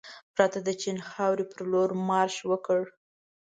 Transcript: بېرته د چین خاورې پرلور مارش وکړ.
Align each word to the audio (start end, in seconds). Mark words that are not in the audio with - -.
بېرته 0.35 0.59
د 0.63 0.69
چین 0.81 0.97
خاورې 1.09 1.43
پرلور 1.51 1.89
مارش 2.07 2.37
وکړ. 2.49 2.81